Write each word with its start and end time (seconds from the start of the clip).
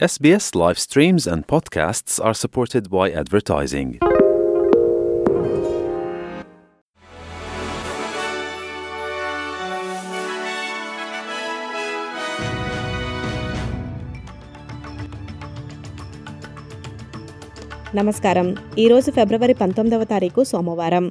SBS 0.00 0.55
live 0.55 0.79
streams 0.79 1.27
and 1.27 1.45
podcasts 1.47 2.19
are 2.19 2.33
supported 2.33 2.89
by 2.89 3.11
advertising. 3.11 3.89
నమస్కారం 17.95 18.47
ఈరోజు 18.77 19.11
ఫిబ్రవరి 19.11 19.53
పంతొమ్మిదవ 19.53 20.03
తారీఖు 20.03 20.43
సోమవారం 20.43 21.05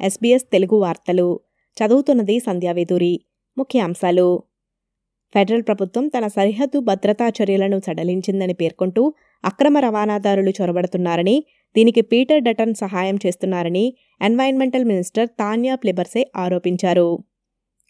ఎస్బీఎస్ 0.00 0.44
తెలుగు 0.44 0.76
వార్తలు 0.76 1.28
చదువుతున్నది 1.76 2.38
సంధ్యావేదూరి 2.38 3.12
ముఖ్యాంశాలు 3.56 4.28
ఫెడరల్ 5.34 5.62
ప్రభుత్వం 5.62 6.08
తన 6.08 6.26
సరిహద్దు 6.26 6.78
భద్రతా 6.80 7.26
చర్యలను 7.28 7.78
సడలించిందని 7.86 8.52
పేర్కొంటూ 8.52 9.02
అక్రమ 9.44 9.78
రవాణాదారులు 9.78 10.50
చొరబడుతున్నారని 10.50 11.36
దీనికి 11.76 12.02
పీటర్ 12.02 12.42
డటన్ 12.42 12.74
సహాయం 12.74 13.16
చేస్తున్నారని 13.26 13.84
ఎన్వైర్న్మెంటల్ 14.20 14.84
మినిస్టర్ 14.84 15.28
తాన్యా 15.28 15.74
ప్లిబర్సే 15.74 16.22
ఆరోపించారు. 16.36 17.08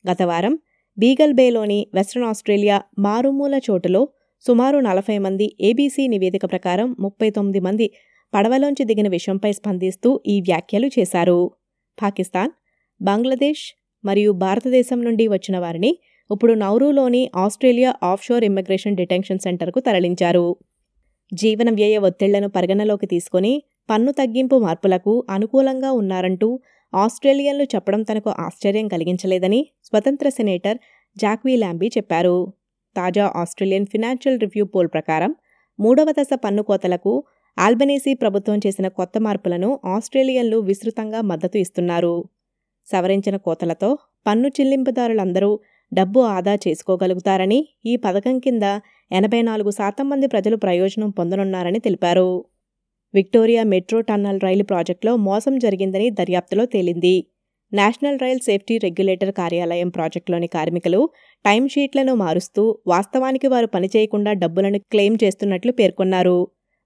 గత 0.05 0.23
వారం 0.23 0.55
బీగల్ 0.99 1.35
బేలోని 1.35 1.87
వెస్ట్రన్ 1.95 2.25
ఆస్ట్రేలియా 2.25 2.77
మారుమూల 2.99 3.57
చోటులో 3.71 4.03
సుమారు 4.45 4.79
నలభై 4.79 5.19
మంది 5.19 5.47
ఏబీసీ 5.61 6.05
నివేదిక 6.09 6.45
ప్రకారం 6.47 6.97
ముప్పై 7.01 7.31
తొమ్మిది 7.31 7.61
మంది 7.61 7.87
పడవలోంచి 8.35 8.85
దిగిన 8.85 9.09
విషయంపై 9.09 9.53
స్పందిస్తూ 9.53 10.21
ఈ 10.27 10.41
వ్యాఖ్యలు 10.41 10.89
చేశారు. 10.99 11.41
పాకిస్తాన్ 11.99 12.53
బంగ్లాదేశ్ 13.01 13.65
మరియు 14.05 14.31
భారతదేశం 14.45 14.99
నుండి 15.05 15.29
వచ్చిన 15.29 15.59
వారిని 15.59 15.91
ఇప్పుడు 16.31 16.55
నౌరూలోని 16.55 17.31
ఆస్ట్రేలియా 17.37 17.95
ఆఫ్షోర్ 18.03 18.45
ఇమ్మిగ్రేషన్ 18.45 18.97
డిటెన్షన్ 18.97 19.39
సెంటర్కు 19.39 19.81
తరలించారు. 19.81 20.57
జీవన 21.35 21.71
వ్యయ 21.71 21.97
ఒత్తిళ్ళను 21.99 22.49
పరిగణలోకి 22.49 23.07
తీసుకుని 23.07 23.63
పన్ను 23.91 24.13
తగ్గింపు 24.13 24.57
మార్పులకు 24.59 25.25
అనుకూలంగా 25.31 25.93
ఉన్నారంటూ 25.93 26.61
ఆస్ట్రేలియన్లు 26.95 27.65
చెప్పడం 27.65 28.03
తనకు 28.03 28.31
ఆశ్చర్యం 28.39 28.89
కలిగించలేదని 28.89 29.61
స్వతంత్ర 29.85 30.29
సెనేటర్ 30.29 30.79
జాక్వీ 31.17 31.57
ల్యాంబీ 31.57 31.89
చెప్పారు. 31.99 32.53
తాజా 32.97 33.33
ఆస్ట్రేలియన్ 33.37 33.87
ఫినాన్షియల్ 33.87 34.41
రివ్యూ 34.41 34.65
పోల్ 34.65 34.89
ప్రకారం 34.89 35.35
మూడవ 35.79 36.11
దశ 36.11 36.33
పన్ను 36.35 36.63
కోతలకు 36.63 37.25
ఆల్బనీసీ 37.59 38.15
ప్రభుత్వం 38.15 38.59
చేసిన 38.67 38.89
కొత్త 38.89 39.19
మార్పులను 39.19 39.81
ఆస్ట్రేలియన్లు 39.85 40.59
విస్తృతంగా 40.59 41.21
మద్దతు 41.21 41.59
ఇస్తున్నారు. 41.59 42.15
సవరించిన 42.87 43.37
కోతలతో 43.37 43.99
పన్ను 44.27 44.49
చెల్లింపుదారులందరూ 44.49 45.61
డబ్బు 45.93 46.21
ఆదా 46.21 46.55
చేసుకోగలుగుతారని 46.55 47.69
ఈ 47.87 47.97
పథకం 47.97 48.39
కింద 48.39 48.63
ఎనభై 49.13 49.43
నాలుగు 49.43 49.71
శాతం 49.71 50.07
మంది 50.09 50.27
ప్రజలు 50.27 50.57
ప్రయోజనం 50.57 51.11
పొందనున్నారని 51.11 51.79
తెలిపారు. 51.79 52.45
విక్టోరియా 53.15 53.63
మెట్రో 53.63 54.01
టన్నల్ 54.01 54.41
రైలు 54.41 54.63
ప్రాజెక్టులో 54.63 55.17
మోసం 55.17 55.59
జరిగిందని 55.59 56.11
దర్యాప్తులో 56.11 56.65
తేలింది. 56.65 57.27
నేషనల్ 57.73 58.19
రైల్ 58.19 58.41
సేఫ్టీ 58.41 58.79
రెగ్యులేటర్ 58.79 59.33
కార్యాలయం 59.33 59.89
ప్రాజెక్టులోని 59.89 60.47
కార్మికులు 60.47 61.11
టైంషీట్లను 61.45 62.15
మారుస్తూ 62.15 62.63
వాస్తవానికి 62.87 63.47
వారు 63.47 63.67
పనిచేయకుండా 63.67 64.33
డబ్బులను 64.33 64.79
క్లెయిమ్ 64.93 65.19
చేస్తున్నట్లు 65.25 65.73
పేర్కొన్నారు. 65.73 66.39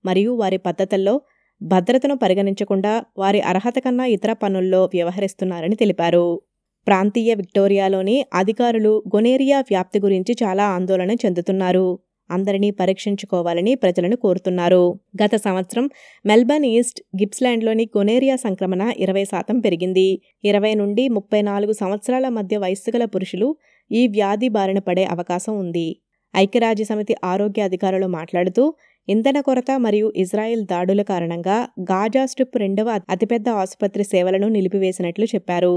మరియు 0.04 0.32
వారి 0.32 0.56
పద్ధతుల్లో 0.58 1.20
భద్రతను 1.62 2.14
పరిగణించకుండా 2.14 3.04
వారి 3.18 3.40
అర్హత 3.40 3.78
కన్నా 3.78 4.04
ఇతర 4.06 4.32
పనుల్లో 4.32 4.90
వ్యవహరిస్తున్నారని 4.94 5.76
తెలిపారు. 5.76 6.42
ప్రాంతీయ 6.86 7.34
విక్టోరియాలోని 7.34 8.24
అధికారులు 8.34 9.02
గొనేరియా 9.16 9.60
వ్యాప్తి 9.60 10.00
గురించి 10.00 10.36
చాలా 10.42 10.64
ఆందోళన 10.64 11.10
చెందుతున్నారు. 11.12 11.98
అందరినీ 12.30 12.70
పరీక్షించుకోవాలని 12.70 13.74
ప్రజలను 13.74 14.16
కోరుతున్నారు. 14.16 15.00
గత 15.22 15.34
సంవత్సరం 15.36 15.90
మెల్బర్న్ 16.24 16.64
ఈస్ట్ 16.64 17.00
గిప్స్లాండ్లోని 17.16 17.88
గొనేరియా 17.96 18.36
సంక్రమణ 18.36 18.92
ఇరవై 18.96 19.24
శాతం 19.24 19.58
పెరిగింది. 19.58 20.22
ఇరవై 20.44 20.74
నుండి 20.74 21.08
ముప్పై 21.08 21.42
నాలుగు 21.42 21.72
సంవత్సరాల 21.72 22.28
మధ్య 22.28 22.56
వయస్సు 22.56 22.90
గల 22.90 23.04
పురుషులు 23.04 23.56
ఈ 23.90 24.08
వ్యాధి 24.08 24.48
బారిన 24.48 24.78
పడే 24.78 25.04
అవకాశం 25.04 25.58
ఉంది. 25.58 26.00
ఐక్యరాజ్య 26.36 26.84
సమితి 26.84 27.14
ఆరోగ్య 27.24 27.62
అధికారులు 27.62 28.06
మాట్లాడుతూ 28.06 28.74
ఇంధన 29.08 29.40
కొరత 29.40 29.70
మరియు 29.70 30.12
ఇజ్రాయెల్ 30.16 30.64
దాడుల 30.64 31.02
కారణంగా 31.02 31.68
గాజా 31.80 32.26
స్ట్రిప్ 32.26 32.56
రెండవ 32.56 33.00
అతిపెద్ద 33.10 33.48
ఆసుపత్రి 33.48 34.04
సేవలను 34.04 34.48
నిలిపివేసినట్లు 34.48 35.24
చెప్పారు. 35.24 35.74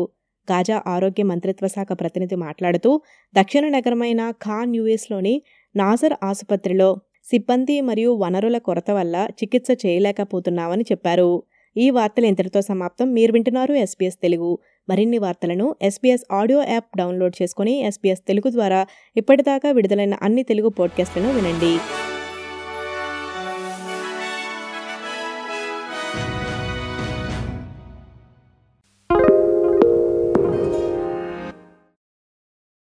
గాజా 0.52 0.84
ఆరోగ్య 0.88 1.24
మంత్రిత్వ 1.24 1.68
శాఖ 1.68 1.88
ప్రతినిధి 1.92 2.36
మాట్లాడుతూ 2.36 3.02
దక్షిణ 3.34 3.68
నగరమైన 3.68 4.32
ఖాన్ 4.32 4.76
యుఎస్లోని 4.76 5.42
నాజర్ 5.76 6.14
ఆసుపత్రిలో 6.24 6.98
సిబ్బంది 7.24 7.82
మరియు 7.82 8.14
వనరుల 8.16 8.58
కొరత 8.58 8.92
వల్ల 8.92 9.28
చికిత్స 9.44 9.86
చేయలేకపోతున్నామని 9.86 10.84
చెప్పారు. 10.92 11.44
ఈ 11.78 11.90
వార్తలు 11.90 12.26
ఇంతటితో 12.26 12.62
సమాప్తం. 12.62 13.14
మీరు 13.14 13.32
వింటున్నారు 13.32 13.74
ఎస్బీఎస్ 13.74 14.16
తెలుగు. 14.16 14.60
మరిన్ని 14.90 15.18
వార్తలను 15.18 15.76
ఎస్బీఎస్ 15.82 16.24
ఆడియో 16.32 16.64
యాప్ 16.64 16.98
డౌన్లోడ్ 16.98 17.36
చేసుకుని 17.42 17.80
ఎస్బీఎస్ 17.80 18.22
తెలుగు 18.28 18.52
ద్వారా 18.52 18.88
ఇప్పటిదాకా 19.18 19.72
విడుదలైన 19.72 20.14
అన్ని 20.22 20.44
తెలుగు 20.44 20.70
పాడ్కాస్ట్లను 20.70 21.34
వినండి. 21.34 21.74